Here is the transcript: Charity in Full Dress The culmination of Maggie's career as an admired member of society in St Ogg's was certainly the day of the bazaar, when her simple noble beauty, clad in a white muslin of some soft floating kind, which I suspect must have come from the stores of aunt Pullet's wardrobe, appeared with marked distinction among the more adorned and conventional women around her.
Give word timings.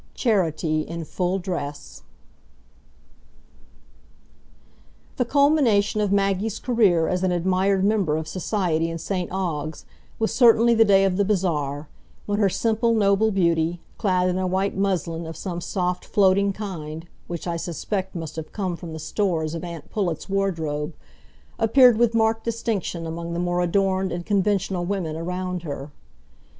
Charity 0.15 0.81
in 0.81 1.05
Full 1.05 1.37
Dress 1.37 2.01
The 5.17 5.25
culmination 5.25 6.01
of 6.01 6.11
Maggie's 6.11 6.57
career 6.57 7.07
as 7.07 7.21
an 7.23 7.31
admired 7.31 7.85
member 7.85 8.17
of 8.17 8.27
society 8.27 8.89
in 8.89 8.97
St 8.97 9.31
Ogg's 9.31 9.85
was 10.17 10.33
certainly 10.33 10.73
the 10.73 10.83
day 10.83 11.03
of 11.05 11.17
the 11.17 11.23
bazaar, 11.23 11.87
when 12.25 12.39
her 12.39 12.49
simple 12.49 12.95
noble 12.95 13.29
beauty, 13.29 13.79
clad 13.99 14.27
in 14.27 14.39
a 14.39 14.47
white 14.47 14.75
muslin 14.75 15.27
of 15.27 15.37
some 15.37 15.61
soft 15.61 16.03
floating 16.05 16.51
kind, 16.51 17.07
which 17.27 17.45
I 17.45 17.55
suspect 17.57 18.15
must 18.15 18.37
have 18.37 18.51
come 18.51 18.75
from 18.75 18.93
the 18.93 18.97
stores 18.99 19.53
of 19.53 19.63
aunt 19.63 19.91
Pullet's 19.91 20.27
wardrobe, 20.27 20.95
appeared 21.59 21.97
with 21.97 22.15
marked 22.15 22.43
distinction 22.43 23.05
among 23.05 23.33
the 23.33 23.39
more 23.39 23.61
adorned 23.61 24.11
and 24.11 24.25
conventional 24.25 24.83
women 24.83 25.15
around 25.15 25.61
her. 25.61 25.91